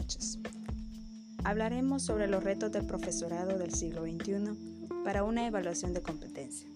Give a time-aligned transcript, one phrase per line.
[0.00, 0.38] noches.
[1.44, 6.68] Hablaremos sobre los retos del profesorado del siglo XXI para una evaluación de competencia.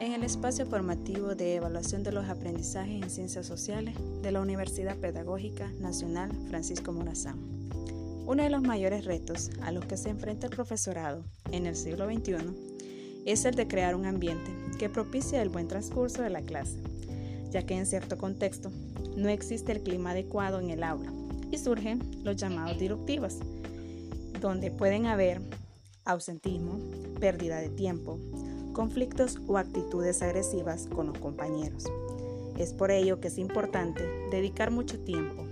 [0.00, 4.96] En el espacio formativo de evaluación de los aprendizajes en ciencias sociales de la Universidad
[4.96, 7.38] Pedagógica Nacional Francisco Morazán.
[8.26, 12.06] Uno de los mayores retos a los que se enfrenta el profesorado en el siglo
[12.06, 16.78] XXI es el de crear un ambiente que propicie el buen transcurso de la clase,
[17.50, 18.70] ya que en cierto contexto
[19.16, 21.12] no existe el clima adecuado en el aula
[21.52, 23.36] y surgen los llamados disruptivos,
[24.40, 25.40] donde pueden haber
[26.04, 26.80] ausentismo,
[27.20, 28.18] pérdida de tiempo,
[28.72, 31.84] conflictos o actitudes agresivas con los compañeros.
[32.58, 35.44] Es por ello que es importante dedicar mucho tiempo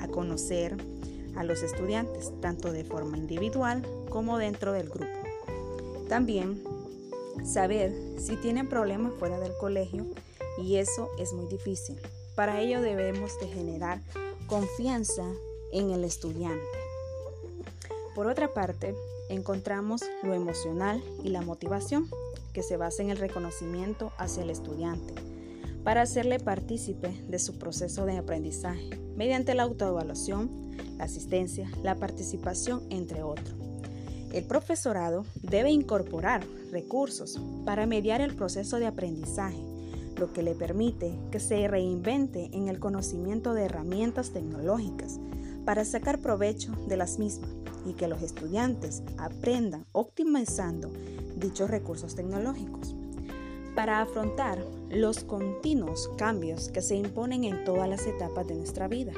[0.00, 0.76] a conocer
[1.36, 5.06] a los estudiantes, tanto de forma individual como dentro del grupo.
[6.08, 6.62] También
[7.44, 10.06] saber si tienen problemas fuera del colegio
[10.62, 11.98] y eso es muy difícil.
[12.34, 14.00] Para ello debemos de generar
[14.46, 15.24] confianza
[15.72, 16.78] en el estudiante.
[18.14, 18.94] Por otra parte,
[19.28, 22.08] encontramos lo emocional y la motivación,
[22.52, 25.14] que se basa en el reconocimiento hacia el estudiante,
[25.82, 32.82] para hacerle partícipe de su proceso de aprendizaje, mediante la autoevaluación, la asistencia, la participación,
[32.90, 33.56] entre otros.
[34.32, 39.73] El profesorado debe incorporar recursos para mediar el proceso de aprendizaje,
[40.16, 45.20] lo que le permite que se reinvente en el conocimiento de herramientas tecnológicas
[45.64, 47.50] para sacar provecho de las mismas
[47.86, 50.90] y que los estudiantes aprendan optimizando
[51.36, 52.94] dichos recursos tecnológicos
[53.74, 59.12] para afrontar los continuos cambios que se imponen en todas las etapas de nuestra vida,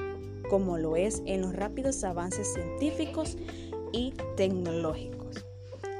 [0.49, 3.37] como lo es en los rápidos avances científicos
[3.93, 5.45] y tecnológicos.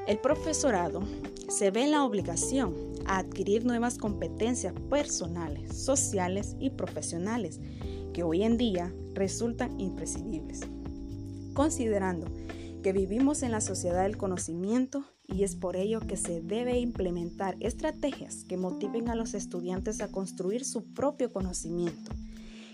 [0.07, 1.03] El profesorado
[1.49, 2.73] se ve en la obligación
[3.07, 7.59] a adquirir nuevas competencias personales, sociales y profesionales
[8.13, 10.61] que hoy en día resultan imprescindibles.
[11.53, 12.27] Considerando
[12.83, 17.57] que vivimos en la sociedad del conocimiento y es por ello que se debe implementar
[17.59, 22.11] estrategias que motiven a los estudiantes a construir su propio conocimiento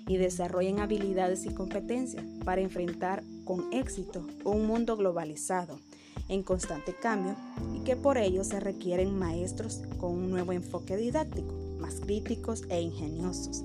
[0.08, 5.80] y desarrollen habilidades y competencias para enfrentar con éxito un mundo globalizado
[6.30, 7.36] en constante cambio
[7.76, 12.82] y que por ello se requieren maestros con un nuevo enfoque didáctico, más críticos e
[12.82, 13.64] ingeniosos,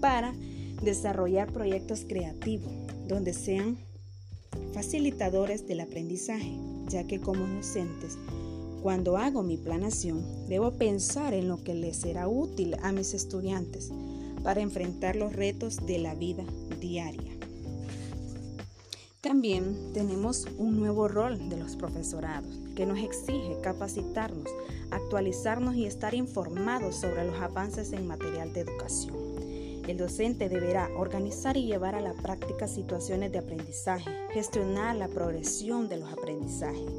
[0.00, 0.34] para
[0.82, 2.70] desarrollar proyectos creativos
[3.08, 3.78] donde sean
[4.72, 6.56] facilitadores del aprendizaje,
[6.88, 8.18] ya que como docentes,
[8.82, 13.90] cuando hago mi planación, debo pensar en lo que les será útil a mis estudiantes
[14.42, 16.44] para enfrentar los retos de la vida
[16.80, 17.32] diaria.
[19.24, 24.50] También tenemos un nuevo rol de los profesorados que nos exige capacitarnos,
[24.90, 29.16] actualizarnos y estar informados sobre los avances en material de educación.
[29.88, 35.88] El docente deberá organizar y llevar a la práctica situaciones de aprendizaje, gestionar la progresión
[35.88, 36.92] de los aprendizajes,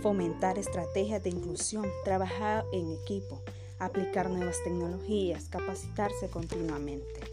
[0.00, 3.40] fomentar estrategias de inclusión, trabajar en equipo,
[3.78, 7.31] aplicar nuevas tecnologías, capacitarse continuamente.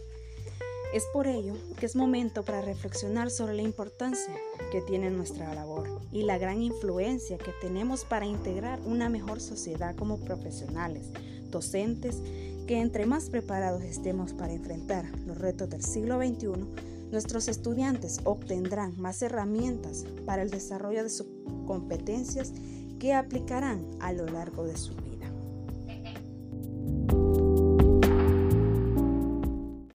[0.92, 4.34] Es por ello que es momento para reflexionar sobre la importancia
[4.72, 9.94] que tiene nuestra labor y la gran influencia que tenemos para integrar una mejor sociedad
[9.94, 11.06] como profesionales,
[11.48, 12.20] docentes,
[12.66, 16.66] que entre más preparados estemos para enfrentar los retos del siglo XXI,
[17.12, 21.28] nuestros estudiantes obtendrán más herramientas para el desarrollo de sus
[21.66, 22.52] competencias
[22.98, 25.09] que aplicarán a lo largo de su vida.